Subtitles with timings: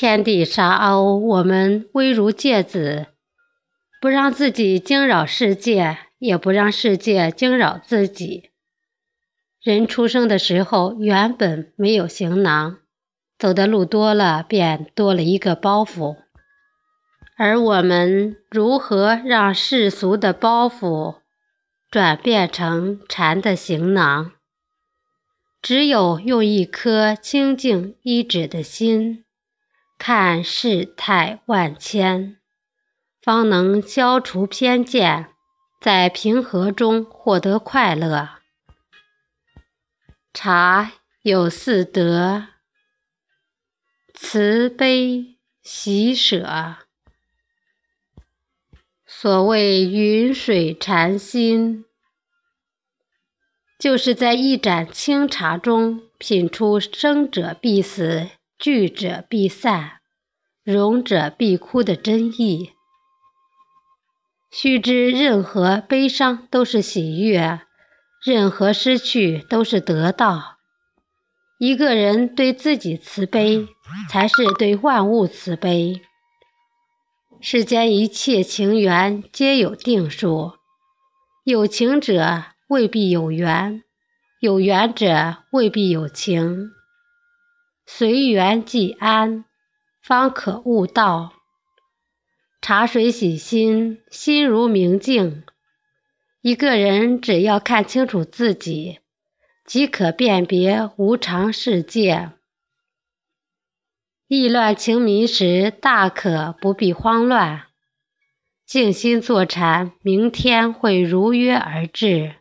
[0.00, 3.08] 天地沙鸥，我们微如芥子，
[4.00, 8.48] 不让自己惊扰世界，也不让世界惊扰自己。
[9.62, 12.78] 人出生的时候原本没有行囊，
[13.38, 16.16] 走的路多了，便多了一个包袱。
[17.36, 21.16] 而我们如何让世俗的包袱
[21.90, 24.32] 转变成禅的行囊？
[25.60, 29.26] 只有用一颗清净一指的心。
[30.02, 32.38] 看世态万千，
[33.20, 35.34] 方能消除偏见，
[35.78, 38.30] 在平和中获得快乐。
[40.32, 42.46] 茶有四德：
[44.14, 46.78] 慈悲喜舍。
[49.06, 51.84] 所谓云水禅心，
[53.78, 58.30] 就是在一盏清茶中品出生者必死。
[58.60, 60.00] 聚者必散，
[60.62, 62.72] 荣者必枯的真意。
[64.50, 67.62] 须知，任何悲伤都是喜悦，
[68.22, 70.58] 任何失去都是得到。
[71.58, 73.66] 一个人对自己慈悲，
[74.10, 76.02] 才是对万物慈悲。
[77.40, 80.52] 世间一切情缘皆有定数，
[81.44, 83.82] 有情者未必有缘，
[84.40, 86.72] 有缘者未必有情。
[87.92, 89.44] 随缘即安，
[90.00, 91.34] 方可悟道。
[92.62, 95.44] 茶水洗心，心如明镜。
[96.40, 99.00] 一个人只要看清楚自己，
[99.66, 102.30] 即可辨别无常世界。
[104.28, 107.66] 意乱情迷时，大可不必慌乱，
[108.64, 112.36] 静心坐禅，明天会如约而至。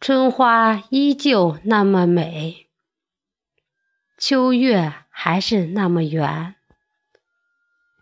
[0.00, 2.67] 春花依旧那么美。
[4.18, 6.56] 秋月还是那么圆。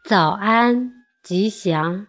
[0.08, 2.06] 早安，吉祥。